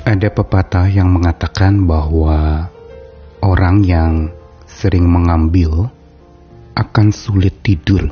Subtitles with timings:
[0.00, 2.72] Ada pepatah yang mengatakan bahwa
[3.44, 4.32] orang yang
[4.64, 5.92] sering mengambil
[6.72, 8.08] akan sulit tidur,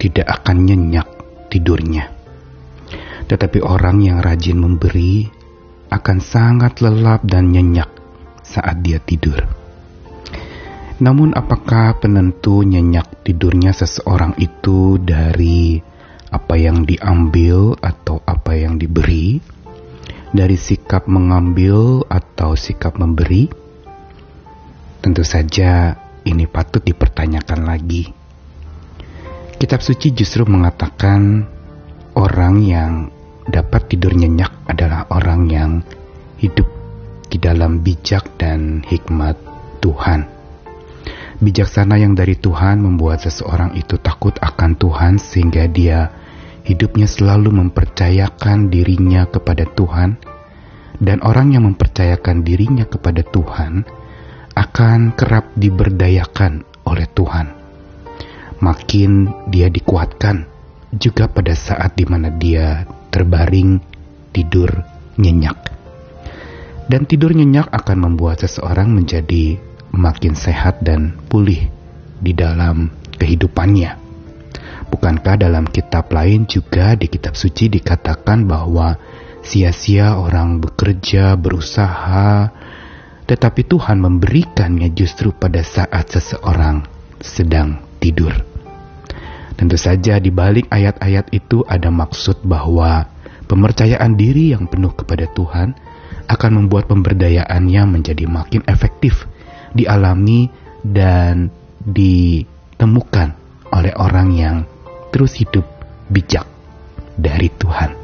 [0.00, 1.04] tidak akan nyenyak
[1.52, 2.08] tidurnya.
[3.28, 5.28] Tetapi orang yang rajin memberi
[5.92, 7.92] akan sangat lelap dan nyenyak
[8.40, 9.44] saat dia tidur.
[10.96, 15.76] Namun apakah penentu nyenyak tidurnya seseorang itu dari
[16.32, 19.56] apa yang diambil atau apa yang diberi?
[20.34, 23.46] Dari sikap mengambil atau sikap memberi?
[24.98, 25.94] Tentu saja
[26.26, 28.10] ini patut dipertanyakan lagi.
[29.56, 31.46] Kitab suci justru mengatakan
[32.18, 32.92] orang yang
[33.46, 35.70] dapat tidur nyenyak adalah orang yang
[36.42, 36.66] hidup
[37.30, 39.38] di dalam bijak dan hikmat
[39.78, 40.26] Tuhan.
[41.38, 46.10] Bijaksana yang dari Tuhan membuat seseorang itu takut akan Tuhan sehingga dia
[46.66, 50.18] hidupnya selalu mempercayakan dirinya kepada Tuhan
[50.98, 53.86] dan orang yang mempercayakan dirinya kepada Tuhan
[54.56, 57.46] akan kerap diberdayakan oleh Tuhan.
[58.56, 59.10] Makin
[59.52, 60.48] dia dikuatkan
[60.96, 63.78] juga pada saat di mana dia terbaring
[64.32, 64.72] tidur
[65.20, 65.76] nyenyak.
[66.86, 69.60] Dan tidur nyenyak akan membuat seseorang menjadi
[69.92, 71.68] makin sehat dan pulih
[72.22, 72.88] di dalam
[73.20, 74.05] kehidupannya.
[74.90, 78.96] Bukankah dalam kitab lain juga di kitab suci dikatakan bahwa
[79.42, 82.50] sia-sia orang bekerja, berusaha,
[83.26, 86.86] tetapi Tuhan memberikannya justru pada saat seseorang
[87.18, 88.34] sedang tidur.
[89.56, 93.08] Tentu saja di balik ayat-ayat itu ada maksud bahwa
[93.48, 95.72] pemercayaan diri yang penuh kepada Tuhan
[96.26, 99.24] akan membuat pemberdayaannya menjadi makin efektif
[99.72, 100.50] dialami
[100.82, 101.50] dan
[101.86, 103.34] ditemukan
[103.72, 104.56] oleh orang yang
[105.10, 105.64] terus hidup
[106.10, 106.46] bijak
[107.16, 107.96] dari Tuhan.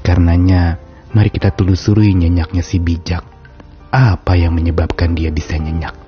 [0.00, 0.78] Karenanya,
[1.12, 3.24] mari kita telusuri nyenyaknya si bijak.
[3.90, 5.98] Apa yang menyebabkan dia bisa nyenyak?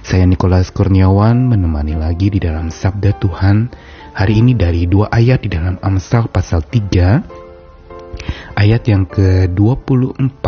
[0.00, 3.68] Saya Nikolas Kurniawan menemani lagi di dalam Sabda Tuhan
[4.16, 10.44] hari ini dari dua ayat di dalam Amsal pasal 3 ayat yang ke-24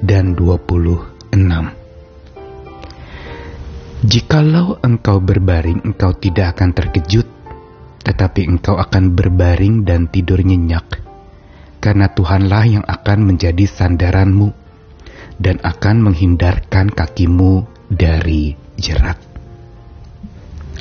[0.00, 1.36] dan 26.
[4.06, 7.26] Jikalau engkau berbaring, engkau tidak akan terkejut,
[8.06, 11.02] tetapi engkau akan berbaring dan tidur nyenyak,
[11.82, 14.54] karena Tuhanlah yang akan menjadi sandaranmu
[15.42, 19.18] dan akan menghindarkan kakimu dari jerat.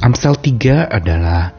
[0.06, 1.50] Amsal 3 adalah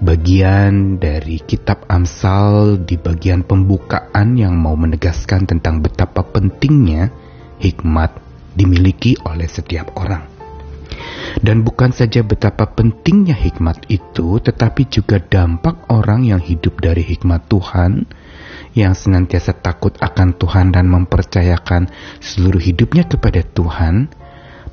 [0.00, 7.12] bagian dari kitab Amsal di bagian pembukaan yang mau menegaskan tentang betapa pentingnya
[7.60, 8.16] hikmat
[8.56, 10.39] dimiliki oleh setiap orang.
[11.40, 17.48] Dan bukan saja betapa pentingnya hikmat itu, tetapi juga dampak orang yang hidup dari hikmat
[17.48, 18.04] Tuhan,
[18.76, 21.88] yang senantiasa takut akan Tuhan dan mempercayakan
[22.20, 24.12] seluruh hidupnya kepada Tuhan,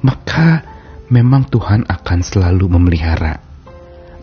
[0.03, 0.67] maka
[1.07, 3.39] memang Tuhan akan selalu memelihara.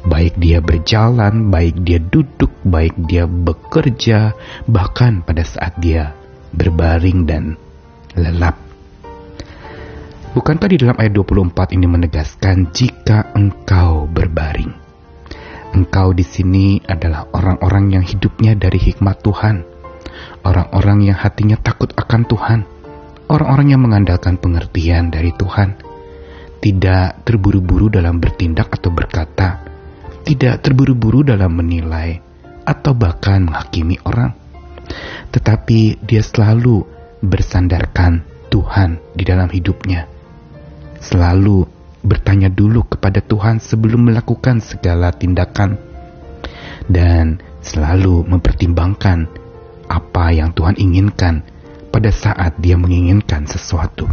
[0.05, 4.37] Baik dia berjalan, baik dia duduk, baik dia bekerja,
[4.69, 6.13] bahkan pada saat dia
[6.53, 7.57] berbaring dan
[8.13, 8.64] lelap.
[10.35, 14.75] Bukankah di dalam ayat 24 ini menegaskan jika engkau berbaring?
[15.79, 19.63] Engkau di sini adalah orang-orang yang hidupnya dari hikmat Tuhan,
[20.43, 22.61] orang-orang yang hatinya takut akan Tuhan,
[23.31, 25.79] orang-orang yang mengandalkan pengertian dari Tuhan,
[26.59, 29.63] tidak terburu-buru dalam bertindak atau berkata,
[30.27, 32.19] tidak terburu-buru dalam menilai
[32.67, 34.35] atau bahkan menghakimi orang,
[35.31, 36.83] tetapi dia selalu
[37.23, 40.11] bersandarkan Tuhan di dalam hidupnya
[41.05, 41.69] selalu
[42.05, 45.77] bertanya dulu kepada Tuhan sebelum melakukan segala tindakan
[46.89, 49.29] dan selalu mempertimbangkan
[49.89, 51.45] apa yang Tuhan inginkan
[51.89, 54.09] pada saat dia menginginkan sesuatu.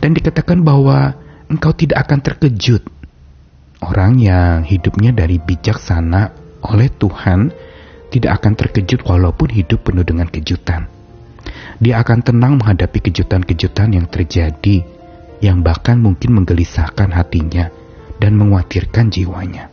[0.00, 1.16] Dan dikatakan bahwa
[1.48, 2.82] engkau tidak akan terkejut.
[3.80, 6.32] Orang yang hidupnya dari bijaksana
[6.64, 7.52] oleh Tuhan
[8.12, 10.88] tidak akan terkejut walaupun hidup penuh dengan kejutan.
[11.80, 14.93] Dia akan tenang menghadapi kejutan-kejutan yang terjadi
[15.44, 17.68] yang bahkan mungkin menggelisahkan hatinya
[18.16, 19.68] dan menguatirkan jiwanya.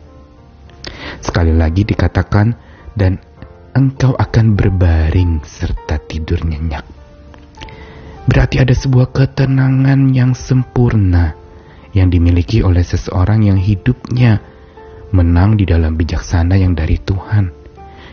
[1.24, 2.52] Sekali lagi dikatakan,
[2.92, 3.16] dan
[3.72, 6.84] engkau akan berbaring serta tidur nyenyak.
[8.28, 11.32] Berarti ada sebuah ketenangan yang sempurna
[11.96, 14.44] yang dimiliki oleh seseorang yang hidupnya
[15.10, 17.48] menang di dalam bijaksana yang dari Tuhan.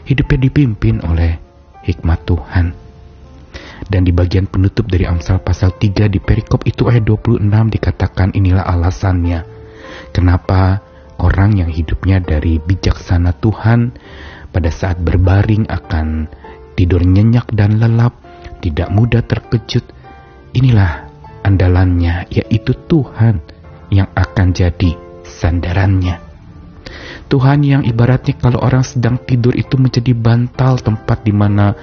[0.07, 1.37] Hidupnya dipimpin oleh
[1.85, 2.88] hikmat Tuhan
[3.89, 7.41] dan di bagian penutup dari Amsal pasal 3 di perikop itu ayat 26
[7.73, 9.43] dikatakan inilah alasannya.
[10.13, 10.85] Kenapa
[11.17, 13.97] orang yang hidupnya dari bijaksana Tuhan
[14.53, 16.29] pada saat berbaring akan
[16.77, 18.15] tidur nyenyak dan lelap
[18.61, 19.83] tidak mudah terkejut.
[20.53, 21.09] Inilah
[21.45, 23.41] andalannya, yaitu Tuhan
[23.89, 24.93] yang akan jadi
[25.25, 26.29] sandarannya.
[27.29, 31.77] Tuhan yang ibaratnya kalau orang sedang tidur itu menjadi bantal tempat di mana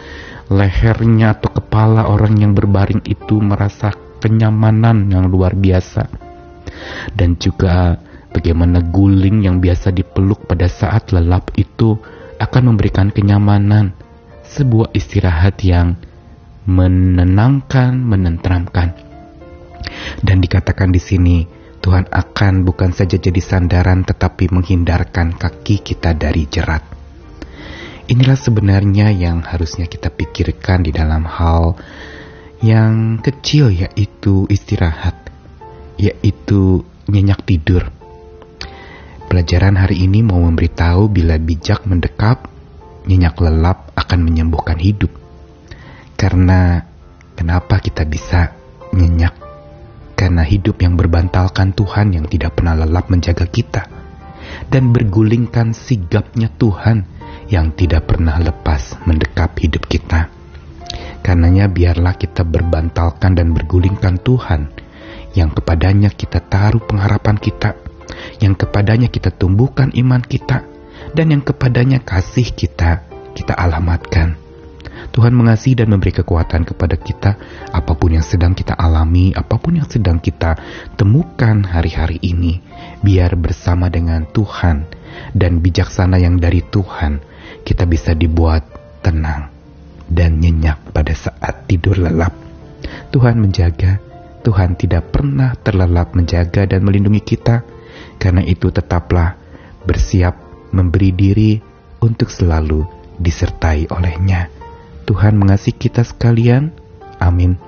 [0.46, 3.90] lehernya atau kepala orang yang berbaring itu merasa
[4.22, 6.06] kenyamanan yang luar biasa.
[7.10, 7.98] Dan juga
[8.30, 11.98] bagaimana guling yang biasa dipeluk pada saat lelap itu
[12.36, 13.96] akan memberikan kenyamanan,
[14.46, 15.96] sebuah istirahat yang
[16.66, 18.92] menenangkan, menenteramkan.
[20.20, 21.38] Dan dikatakan di sini,
[21.78, 26.95] Tuhan akan bukan saja jadi sandaran tetapi menghindarkan kaki kita dari jerat.
[28.06, 31.74] Inilah sebenarnya yang harusnya kita pikirkan di dalam hal
[32.62, 35.18] yang kecil yaitu istirahat,
[35.98, 37.90] yaitu nyenyak tidur.
[39.26, 42.46] Pelajaran hari ini mau memberitahu bila bijak mendekap,
[43.10, 45.10] nyenyak lelap akan menyembuhkan hidup.
[46.14, 46.86] Karena
[47.34, 48.54] kenapa kita bisa
[48.94, 49.34] nyenyak
[50.14, 53.82] karena hidup yang berbantalkan Tuhan yang tidak pernah lelap menjaga kita
[54.70, 57.15] dan bergulingkan sigapnya Tuhan
[57.50, 60.28] yang tidak pernah lepas mendekap hidup kita.
[61.22, 64.70] Karenanya biarlah kita berbantalkan dan bergulingkan Tuhan
[65.34, 67.76] yang kepadanya kita taruh pengharapan kita,
[68.40, 70.64] yang kepadanya kita tumbuhkan iman kita,
[71.12, 73.04] dan yang kepadanya kasih kita
[73.36, 74.40] kita alamatkan.
[75.12, 77.36] Tuhan mengasihi dan memberi kekuatan kepada kita
[77.68, 80.56] apa pun yang sedang kita alami, apa pun yang sedang kita
[80.96, 82.64] temukan hari-hari ini.
[83.04, 84.88] Biar bersama dengan Tuhan
[85.36, 87.20] dan bijaksana yang dari Tuhan,
[87.66, 88.62] kita bisa dibuat
[89.02, 89.50] tenang
[90.06, 92.30] dan nyenyak pada saat tidur lelap.
[93.10, 93.98] Tuhan menjaga,
[94.46, 97.66] Tuhan tidak pernah terlelap menjaga dan melindungi kita.
[98.16, 99.36] Karena itu tetaplah
[99.82, 100.38] bersiap
[100.72, 101.52] memberi diri
[102.00, 102.86] untuk selalu
[103.18, 104.48] disertai olehnya.
[105.04, 106.70] Tuhan mengasihi kita sekalian.
[107.18, 107.58] Amin.